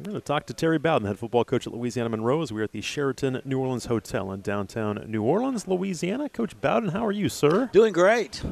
[0.00, 2.62] We're going to talk to Terry Bowden, head football coach at Louisiana Monroe, as we're
[2.64, 6.30] at the Sheraton New Orleans Hotel in downtown New Orleans, Louisiana.
[6.30, 7.68] Coach Bowden, how are you, sir?
[7.74, 8.42] Doing great.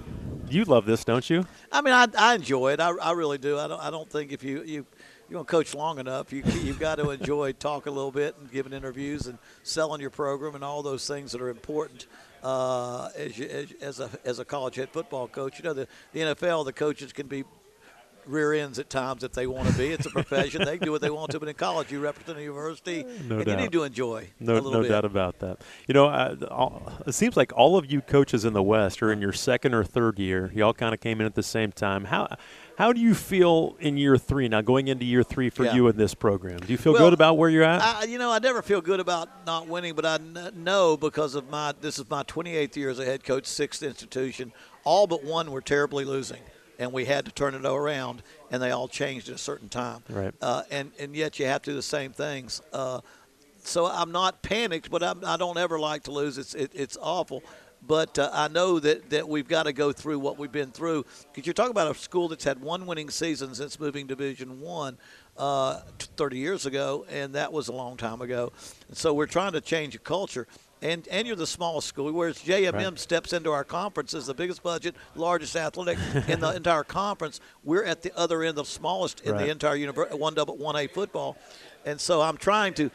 [0.50, 1.46] You love this, don't you?
[1.72, 2.80] I mean, I, I enjoy it.
[2.80, 3.58] I, I really do.
[3.58, 4.86] I don't, I don't think if you, you
[5.30, 8.36] you're going to coach long enough, you, you've got to enjoy talking a little bit
[8.38, 12.08] and giving interviews and selling your program and all those things that are important
[12.42, 15.58] uh, as, you, as, as, a, as a college head football coach.
[15.58, 17.44] You know, the, the NFL, the coaches can be
[18.28, 19.88] rear ends at times if they want to be.
[19.88, 21.40] It's a profession; they do what they want to.
[21.40, 23.48] But in college, you represent a university, no and doubt.
[23.48, 24.28] you need to enjoy.
[24.38, 24.88] No, no bit.
[24.90, 25.58] doubt about that.
[25.86, 29.10] You know, uh, all, it seems like all of you coaches in the West are
[29.12, 30.50] in your second or third year.
[30.54, 32.04] You all kind of came in at the same time.
[32.04, 32.36] How
[32.76, 35.74] how do you feel in year three now, going into year three for Yeah.
[35.74, 36.58] you in this program?
[36.60, 37.82] Do you feel Well, good about where you're at?
[37.82, 40.18] I, you know, I never feel good about not winning, but I
[40.54, 44.52] know because of my this is my 28th year as a head coach, sixth institution.
[44.84, 46.40] All but one were terribly losing,
[46.78, 50.02] and we had to turn it around, and they all changed at a certain time.
[50.08, 50.34] Right.
[50.40, 52.62] Uh, and and yet you have to do the same things.
[52.72, 53.00] Uh,
[53.62, 56.38] so I'm not panicked, but I'm, I don't ever like to lose.
[56.38, 57.42] It's it, it's awful.
[57.86, 61.06] But uh, I know that, that we've got to go through what we've been through.
[61.32, 64.98] Because you're talking about a school that's had one winning season since moving Division One
[65.36, 65.80] uh,
[66.16, 68.52] 30 years ago, and that was a long time ago.
[68.88, 70.48] And so we're trying to change a culture.
[70.80, 72.98] And, and you're the smallest school, whereas JMU Right.
[72.98, 75.98] steps into our conference as the biggest budget, largest athletic
[76.28, 77.40] in the entire conference.
[77.64, 79.46] We're at the other end, the smallest in Right.
[79.46, 81.36] the entire universe, one double, one A football.
[81.84, 82.90] And so I'm trying to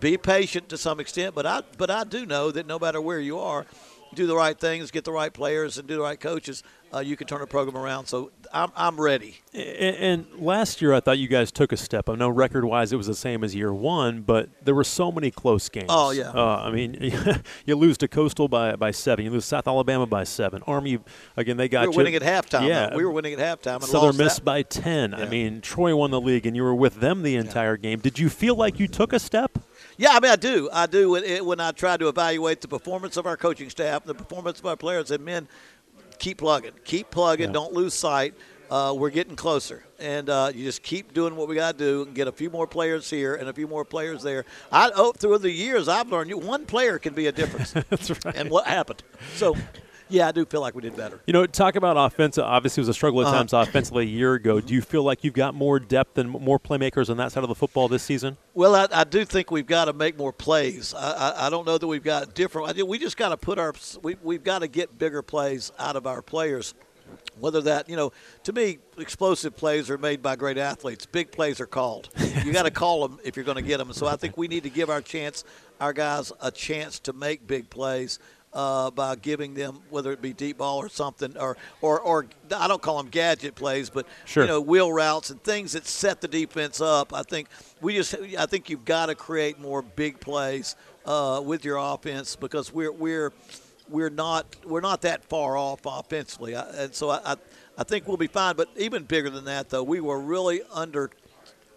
[0.00, 3.20] be patient to some extent, but I but I do know that no matter where
[3.20, 3.64] you are,
[4.16, 6.62] do the right things, get the right players, and do the right coaches,
[6.94, 8.06] uh, you can turn a program around.
[8.06, 9.38] So I'm I'm ready.
[9.54, 9.58] A-
[10.02, 12.08] And, last year, I thought you guys took a step.
[12.08, 15.30] I know record-wise it was the same as year one, but there were so many
[15.30, 15.86] close games.
[15.88, 16.30] Oh, yeah.
[16.30, 17.12] Uh, I mean,
[17.66, 19.24] you lose to Coastal by by seven.
[19.24, 20.62] You lose South Alabama by seven.
[20.66, 20.98] Army
[21.36, 21.90] again, they got you.
[21.90, 22.04] we were you.
[22.12, 22.66] winning at halftime.
[22.68, 22.96] Yeah, though.
[22.96, 23.76] we were winning at halftime.
[23.76, 24.44] And Southern lost Miss that.
[24.44, 25.12] by ten.
[25.14, 27.98] I mean, Troy won the league, and you were with them the entire game.
[27.98, 29.58] Did you feel like you took a step?
[29.98, 30.68] Yeah, I mean, I do.
[30.72, 34.04] I do when, it, when I try to evaluate the performance of our coaching staff,
[34.04, 35.48] the performance of our players, and men,
[36.18, 37.52] keep plugging, keep plugging, Yeah.
[37.54, 38.34] don't lose sight.
[38.68, 42.02] Uh, we're getting closer, and uh, you just keep doing what we got to do
[42.02, 44.44] and get a few more players here and a few more players there.
[44.72, 47.70] I oh, through the years I've learned you one player can be a difference.
[47.90, 48.34] That's right.
[48.34, 49.04] And what happened?
[49.36, 49.54] So,
[50.08, 51.20] yeah, I do feel like we did better.
[51.26, 52.44] You know, talk about offensive.
[52.44, 53.36] Obviously, it was a struggle at Uh-huh.
[53.38, 54.60] times offensively a year ago.
[54.60, 57.48] Do you feel like you've got more depth and more playmakers on that side of
[57.48, 58.36] the football this season?
[58.54, 60.94] Well, I, I do think we've got to make more plays.
[60.94, 62.76] I, I, I don't know that we've got different.
[62.86, 66.06] We just got to put our we, we've got to get bigger plays out of
[66.06, 66.74] our players.
[67.38, 68.12] Whether that you know,
[68.44, 71.06] to me, explosive plays are made by great athletes.
[71.06, 72.08] Big plays are called.
[72.44, 73.92] You got to call them if you're going to get them.
[73.92, 75.44] So I think we need to give our chance,
[75.80, 78.18] our guys, a chance to make big plays.
[78.56, 82.66] Uh, by giving them whether it be deep ball or something, or, or or I
[82.66, 84.44] don't call them gadget plays, but Sure.
[84.44, 87.12] you know wheel routes and things that set the defense up.
[87.12, 87.48] I think
[87.82, 90.74] we just I think you've got to create more big plays
[91.04, 93.34] uh, with your offense because we're we're
[93.90, 97.36] we're not we're not that far off offensively, I, and so I, I
[97.76, 98.56] I think we'll be fine.
[98.56, 101.10] But even bigger than that, though, we were really under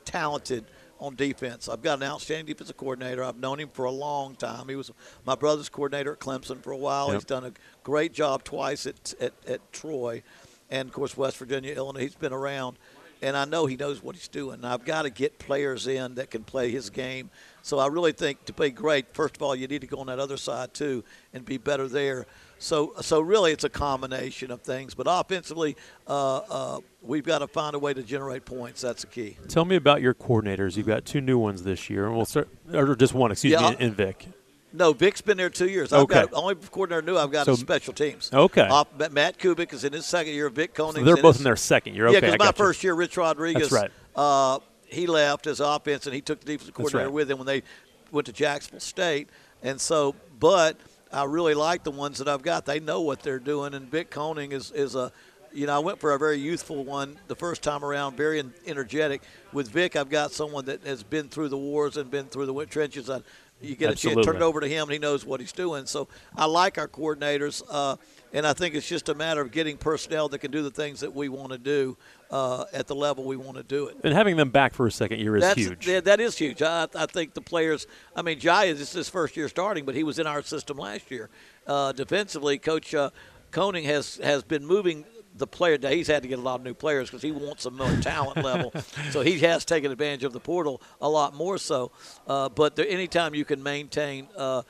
[0.06, 0.64] talented
[1.00, 1.70] on defense.
[1.70, 3.24] I've got an outstanding defensive coordinator.
[3.24, 4.68] I've known him for a long time.
[4.68, 4.92] He was
[5.26, 7.08] my brother's coordinator at Clemson for a while.
[7.08, 7.14] Yep.
[7.16, 10.24] He's done a great job twice at, at, at Troy,
[10.70, 12.02] and of course West Virginia, Illinois.
[12.02, 12.78] He's been around,
[13.22, 14.56] and I know he knows what he's doing.
[14.56, 17.30] And I've got to get players in that can play his game.
[17.62, 20.08] So I really think to be great, first of all, you need to go on
[20.08, 22.26] that other side too and be better there.
[22.60, 24.94] So, so really, it's a combination of things.
[24.94, 25.76] But offensively,
[26.08, 28.82] uh, uh, we've got to find a way to generate points.
[28.82, 29.38] That's the key.
[29.48, 30.76] Tell me about your coordinators.
[30.78, 33.72] You've got two new ones this year, and we'll start, or just one, excuse Yeah,
[33.72, 34.28] me, in Vic.
[34.72, 35.92] No, Vic's been there two years.
[35.92, 36.22] I've Okay.
[36.22, 38.30] got only coordinator new I've got So- special teams.
[38.32, 38.68] Okay.
[38.68, 40.46] Off, Matt Kubik is in his second year.
[40.46, 40.98] Of Vic Koenig.
[40.98, 42.08] So they're in both his, in their second year.
[42.08, 42.52] Okay, I because my you.
[42.52, 43.70] first year, Rich Rodriguez.
[43.70, 43.92] That's right.
[44.16, 47.14] Uh, he left as offense, and he took the defensive coordinator right.
[47.14, 47.64] with him when they
[48.12, 49.30] went to Jacksonville State.
[49.64, 50.78] And so, but
[51.12, 52.66] I really like the ones that I've got.
[52.66, 55.12] They know what they're doing, and Vic Koenig is is a.
[55.52, 59.24] You know, I went for a very youthful one the first time around, very energetic.
[59.52, 62.66] With Vic, I've got someone that has been through the wars and been through the
[62.68, 63.10] trenches.
[63.10, 63.22] I,
[63.62, 65.86] you get a chance, turn it over to him, and he knows what he's doing.
[65.86, 67.98] So I like our coordinators, uh,
[68.32, 71.02] and I think it's just a matter of getting personnel that can do the things
[71.02, 71.98] that we want to do
[72.32, 73.98] uh, at the level we want to do it.
[74.04, 75.88] And having them back for a second year is That's, huge.
[75.88, 76.62] yeah, that is huge.
[76.62, 77.88] I, I think the players.
[78.16, 81.12] I mean, Jai is his first year starting, but he was in our system last
[81.12, 81.30] year.
[81.68, 83.10] Uh, defensively, Coach uh,
[83.52, 85.06] Koenig has has been moving
[85.40, 85.78] the player.
[85.78, 87.96] Now, he's had to get a lot of new players because he wants a more
[88.02, 88.74] talent level.
[89.12, 91.92] So he has taken advantage of the portal a lot more so.
[92.28, 94.64] Uh, but there, anytime you can maintain uh,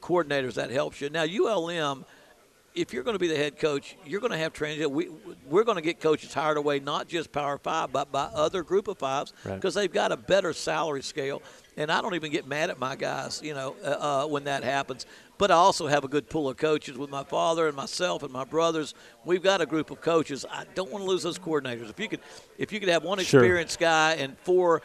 [0.00, 1.10] coordinators, that helps you.
[1.10, 2.04] Now ULM
[2.74, 4.92] if you're going to be the head coach, you're going to have transition.
[4.92, 5.08] We,
[5.46, 8.88] we're going to get coaches hired away, not just Power Five, but by other group
[8.88, 9.82] of fives, because right.
[9.82, 11.42] they've got a better salary scale.
[11.76, 14.62] And I don't even get mad at my guys, you know, uh, uh, when that
[14.64, 15.06] happens.
[15.40, 18.30] But I also have a good pool of coaches with my father and myself and
[18.30, 18.92] my brothers.
[19.24, 20.44] We've got a group of coaches.
[20.50, 21.88] I don't want to lose those coordinators.
[21.88, 22.20] If you could,
[22.58, 23.88] if you could have one experienced sure.
[23.88, 24.82] guy and four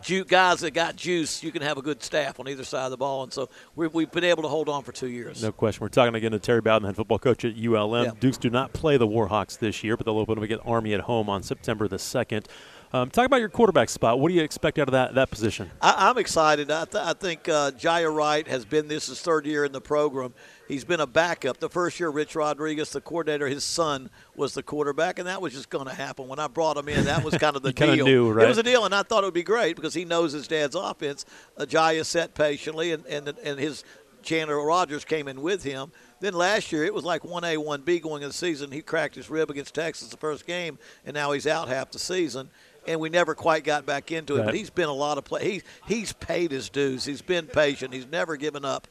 [0.00, 2.90] ju- guys that got juice, you can have a good staff on either side of
[2.90, 3.24] the ball.
[3.24, 5.42] And so we have been able to hold on for two years.
[5.42, 5.82] No question.
[5.82, 8.04] We're talking again to Terry Bowden, head football coach at ULM.
[8.04, 8.12] Yeah.
[8.18, 11.00] Dukes do not play the Warhawks this year, but they'll open up against Army at
[11.00, 12.46] home on September the 2nd.
[12.94, 14.20] Um, talk about your quarterback spot.
[14.20, 15.70] What do you expect out of that, that position?
[15.80, 16.70] I, am excited.
[16.70, 19.80] I, th- I think uh, Jiya Wright has been this his third year in the
[19.80, 20.34] program.
[20.68, 21.58] He's been a backup.
[21.58, 25.54] The first year, Rich Rodriguez, the coordinator, his son was the quarterback, and that was
[25.54, 26.28] just going to happen.
[26.28, 28.04] When I brought him in, that was kind of the deal.
[28.04, 28.44] Knew, right?
[28.44, 30.46] It was a deal, and I thought it would be great because he knows his
[30.46, 31.24] dad's offense.
[31.56, 33.84] Uh, Jaya sat patiently, and, and, and his
[34.22, 35.92] Chandler Rogers came in with him.
[36.20, 38.70] Then last year it was like 1A, 1B going into the season.
[38.70, 41.98] He cracked his rib against Texas the first game, and now he's out half the
[41.98, 42.50] season
[42.86, 44.38] and we never quite got back into it.
[44.38, 44.46] Right.
[44.46, 45.44] But he's been a lot of play.
[45.52, 47.04] He, he's paid his dues.
[47.04, 47.94] He's been patient.
[47.94, 48.88] He's never given up.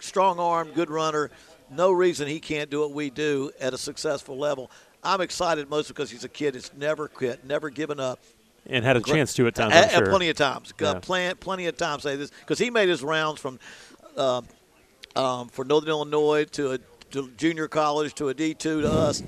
[0.00, 1.30] Strong arm, good runner.
[1.70, 4.70] No reason he can't do what we do at a successful level.
[5.02, 8.20] I'm excited most because he's a kid that's never quit, never given up.
[8.66, 9.74] And had a chance to at times.
[9.74, 10.06] At, sure.
[10.06, 10.74] plenty of times.
[10.80, 10.90] Yeah.
[10.90, 13.58] Uh, plenty, plenty of times say this because he made his rounds from
[14.16, 14.42] uh,
[15.16, 16.78] um, for Northern Illinois to a
[17.12, 19.22] to junior college to a D2 to us.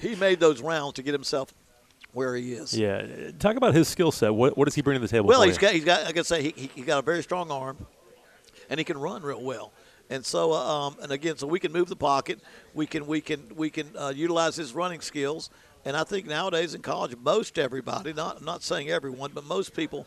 [0.00, 1.52] He made those rounds to get himself
[2.16, 2.76] where he is.
[2.76, 4.34] Yeah, talk about his skill set.
[4.34, 5.28] What, what does he bring to the table?
[5.28, 5.60] Well, he's you?
[5.60, 7.76] got he's got like I say he he got a very strong arm,
[8.70, 9.70] and he can run real well.
[10.08, 12.40] And so, uh, um, and again, so we can move the pocket.
[12.72, 15.50] We can we can we can uh, utilize his running skills.
[15.84, 20.06] And I think nowadays in college, most everybody, not not saying everyone, but most people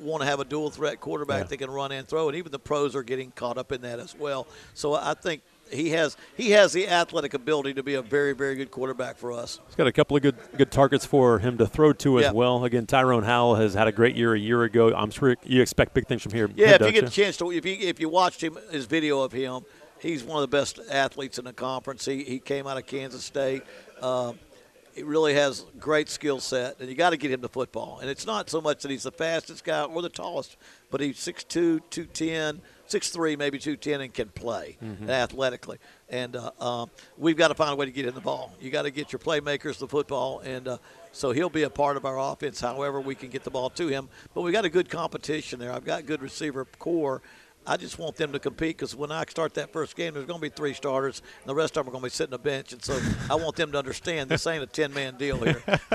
[0.00, 1.48] want to have a dual threat quarterback yeah.
[1.48, 4.00] that can run and throw, and even the pros are getting caught up in that
[4.00, 4.46] as well.
[4.74, 8.54] So I think he has he has the athletic ability to be a very very
[8.54, 9.60] good quarterback for us.
[9.66, 12.32] He's got a couple of good good targets for him to throw to as yeah.
[12.32, 12.64] well.
[12.64, 14.94] Again, Tyrone Howell has had a great year a year ago.
[14.94, 16.50] I'm sure you expect big things from here.
[16.54, 19.22] Yeah, if you get a chance to if you if you watched him his video
[19.22, 19.62] of him,
[20.00, 22.04] he's one of the best athletes in the conference.
[22.04, 23.62] He he came out of Kansas State.
[24.02, 24.38] Um,
[24.94, 27.98] he really has great skill set, and you got to get him the football.
[28.00, 30.56] And it's not so much that he's the fastest guy or the tallest,
[30.90, 31.48] but he's 6'2",
[31.90, 35.08] 210, six three, maybe two ten, and can play mm-hmm.
[35.08, 35.78] athletically.
[36.08, 38.52] And uh, um, we've got to find a way to get in the ball.
[38.60, 40.78] You got to get your playmakers the football, and uh,
[41.12, 42.60] so he'll be a part of our offense.
[42.60, 44.08] However, we can get the ball to him.
[44.34, 45.72] But we got a good competition there.
[45.72, 47.22] I've got good receiver core
[47.68, 50.40] I just want them to compete because when I start that first game, there's going
[50.40, 52.40] to be three starters, and the rest of them are going to be sitting on
[52.42, 52.72] the bench.
[52.72, 52.98] And so
[53.28, 55.62] I want them to understand this ain't a 10 man deal here.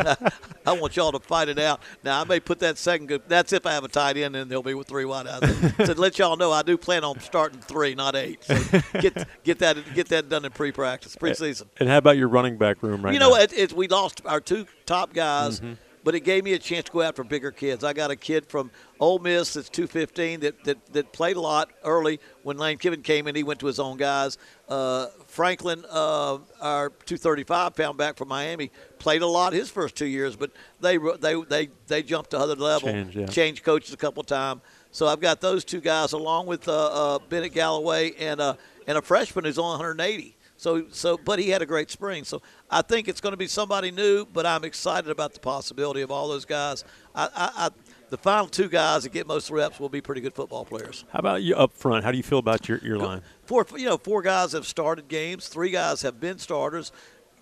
[0.65, 1.81] I want y'all to fight it out.
[2.03, 3.23] Now, I may put that second good.
[3.27, 5.43] That's if I have a tight end, and they'll be with three wide out.
[5.85, 8.43] So let y'all know I do plan on starting three, not eight.
[8.43, 8.55] So
[8.99, 11.65] get get that get that done in pre practice, preseason.
[11.77, 13.13] And how about your running back room right now?
[13.13, 15.59] You know, it, it, we lost our two top guys.
[15.59, 15.73] Mm-hmm
[16.03, 17.83] but it gave me a chance to go after bigger kids.
[17.83, 21.71] I got a kid from Ole Miss that's 215 that, that, that played a lot
[21.83, 23.35] early when Lane Kiffin came in.
[23.35, 24.37] He went to his own guys.
[24.67, 30.05] Uh, Franklin, uh, our 235 pound back from Miami, played a lot his first two
[30.05, 33.25] years, but they they they, they jumped to other level, Change, yeah.
[33.25, 34.61] changed coaches a couple of times.
[34.91, 38.55] So I've got those two guys along with uh, uh Bennett Galloway and uh,
[38.87, 40.35] and a freshman who's on 180.
[40.63, 42.23] So, so, but he had a great spring.
[42.23, 45.99] So I think it's going to be somebody new, but I'm excited about the possibility
[45.99, 46.85] of all those guys.
[47.13, 47.69] I, I, I,
[48.09, 51.03] the final two guys that get most reps will be pretty good football players.
[51.11, 52.05] How about you up front?
[52.05, 53.21] How do you feel about your, your line?
[53.43, 55.49] Four, you know, four guys have started games.
[55.49, 56.93] Three guys have been starters.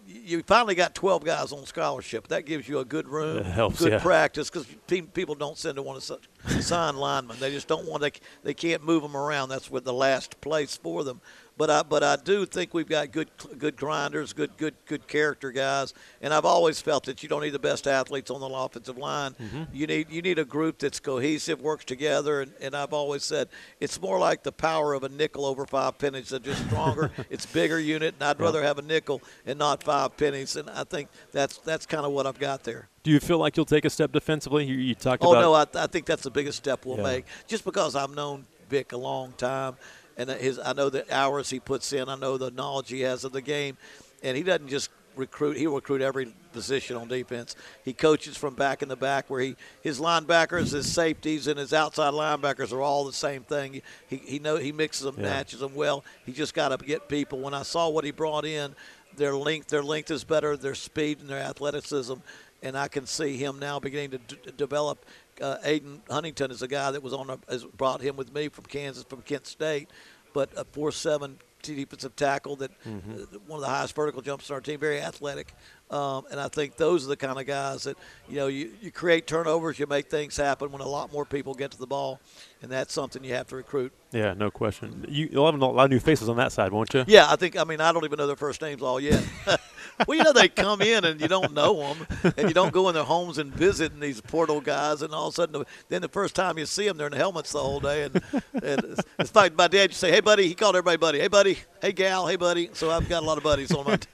[0.07, 2.27] You finally got 12 guys on scholarship.
[2.29, 3.99] That gives you a good room, it helps, good yeah.
[3.99, 4.65] practice because
[5.13, 7.37] people don't send to want to sign linemen.
[7.39, 8.11] They just don't want to.
[8.41, 9.49] They can't move them around.
[9.49, 11.21] That's what the last place for them.
[11.57, 15.51] But I but I do think we've got good good grinders, good good good character
[15.51, 18.97] guys, and I've always felt that you don't need the best athletes on the offensive
[18.97, 19.33] line.
[19.33, 19.63] Mm-hmm.
[19.73, 23.49] You need you need a group that's cohesive, works together, and, and I've always said
[23.79, 26.29] it's more like the power of a nickel over five pennies.
[26.29, 27.11] They're just stronger.
[27.29, 28.45] it's bigger unit, and I'd yeah.
[28.45, 30.55] rather have a nickel and not five pennies.
[30.55, 32.87] And I think that's that's kind of what I've got there.
[33.03, 34.65] Do you feel like you'll take a step defensively?
[34.65, 35.43] You, you talked oh, about.
[35.43, 37.03] Oh no, I, I think that's the biggest step we'll yeah.
[37.03, 37.25] make.
[37.47, 39.75] Just because I've known Vic a long time
[40.21, 42.09] and his I know the hours he puts in.
[42.09, 43.77] I know the knowledge he has of the game,
[44.23, 45.57] and he doesn't just recruit.
[45.57, 47.55] He recruit every position on defense.
[47.83, 51.73] He coaches from back in the back where he his linebackers, his safeties, and his
[51.73, 53.81] outside linebackers are all the same thing.
[54.07, 55.23] He he know he mixes them, yeah.
[55.23, 56.03] matches them well.
[56.25, 57.39] He just got to get people.
[57.39, 58.75] When I saw what he brought in,
[59.15, 62.15] their length their length is better, their speed and their athleticism,
[62.61, 65.05] and I can see him now beginning to d- develop.
[65.41, 68.47] Uh, Aiden Huntington is a guy that was on a, has brought him with me
[68.49, 69.89] from Kansas from Kent State
[70.33, 73.11] but a four seven defensive tackle that Mm-hmm.
[73.13, 75.53] uh, one of the highest vertical jumps on our team, very athletic.
[75.91, 77.97] Um, and I think those are the kind of guys that
[78.29, 81.53] you know you, you create turnovers, you make things happen when a lot more people
[81.53, 82.19] get to the ball,
[82.63, 83.91] and that's something you have to recruit.
[84.11, 85.05] Yeah, no question.
[85.07, 87.03] You, you'll have a lot of new faces on that side, won't you?
[87.07, 87.57] Yeah, I think.
[87.57, 89.23] I mean, I don't even know their first names all yet.
[90.07, 92.87] well, you know, they come in and you don't know them, and you don't go
[92.89, 96.01] in their homes and visit and these portal guys, and all of a sudden, then
[96.01, 98.21] the first time you see them, they're in helmets the whole day, and,
[98.53, 101.19] and it's, it's like my dad used to say, "Hey, buddy," he called everybody buddy.
[101.19, 101.57] Hey, buddy.
[101.81, 102.27] Hey, gal.
[102.27, 102.69] Hey, buddy.
[102.73, 103.97] So I've got a lot of buddies on my.
[103.97, 104.07] T-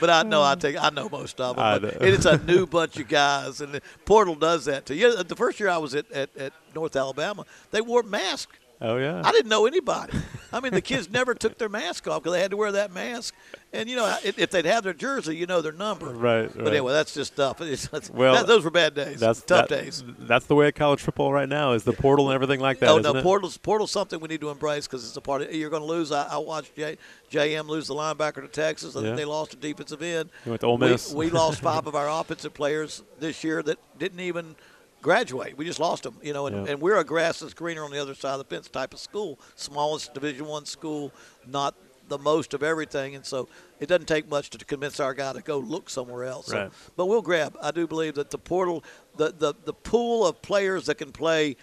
[0.00, 1.64] but I know I take I know most of them.
[2.00, 4.94] It's a new bunch of guys, and the portal does that too.
[4.94, 8.56] Yeah, the first year I was at, at, at North Alabama, they wore masks.
[8.80, 9.22] Oh yeah.
[9.24, 10.12] I didn't know anybody.
[10.52, 12.92] I mean, the kids never took their mask off because they had to wear that
[12.92, 13.34] mask.
[13.72, 16.06] And you know, if, they'd have their jersey, you know their number.
[16.06, 16.54] Right, right.
[16.54, 17.60] But anyway, that's just stuff.
[17.66, 19.18] It's, that's, Well, that- those were bad days.
[19.18, 20.04] That's tough that- days.
[20.18, 22.88] That's the way of college football right now is the portal and everything like that.
[22.90, 25.54] Oh no, portal's portal's something we need to embrace because it's a part of.
[25.54, 26.12] You're going to lose.
[26.12, 26.98] I, I watched J,
[27.30, 28.94] JM lose the linebacker to Texas.
[28.94, 30.30] I think they lost a defensive end.
[30.44, 31.12] He went to Ole We- Miss.
[31.12, 34.54] We, lost five of our offensive players this year that didn't even
[35.02, 35.56] graduate.
[35.56, 36.16] We just lost them.
[36.22, 36.72] You know, and, Yeah.
[36.72, 39.00] and we're a grass is greener on the other side of the fence type of
[39.00, 41.12] school, smallest Division One school,
[41.46, 41.74] not
[42.08, 43.48] the most of everything, and so
[43.80, 46.46] it doesn't take much to convince our guy to go look somewhere else.
[46.46, 47.56] So- but we'll grab.
[47.60, 48.84] I do believe that the portal,
[49.16, 51.56] the, the, the pool of players that can play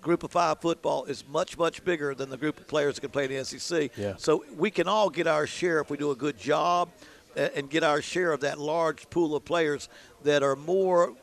[0.00, 3.10] group of five football is much, much bigger than the group of players that can
[3.10, 3.90] play in the SEC.
[3.96, 4.14] Yeah.
[4.16, 6.88] So we can all get our share if we do a good job
[7.36, 9.88] and get our share of that large pool of players
[10.24, 11.14] that are more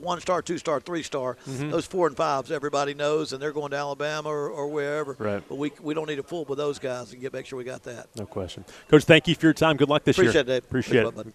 [0.00, 1.36] one star, two star, three star.
[1.48, 1.70] Mm-hmm.
[1.70, 5.16] Those four and fives, everybody knows, and they're going to Alabama or, or wherever.
[5.18, 5.42] Right.
[5.48, 7.64] But we, we don't need to fool with those guys and get make sure we
[7.64, 8.08] got that.
[8.16, 8.64] No question.
[8.88, 9.76] Coach, thank you for your time.
[9.76, 10.30] Good luck this year.
[10.30, 10.64] Appreciate it, Dave.
[10.64, 11.16] Appreciate Thanks, it.
[11.16, 11.26] bud.